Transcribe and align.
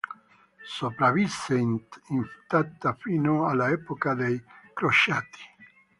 Sopravvisse 0.65 1.55
intatta 1.59 2.95
fino 2.95 3.45
all'epoca 3.45 4.15
dei 4.15 4.43
crociati. 4.73 5.37